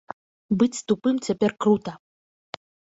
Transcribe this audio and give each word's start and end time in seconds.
Быць 0.61 0.81
тупым 0.93 1.15
цяпер 1.27 1.51
крута! 1.67 1.91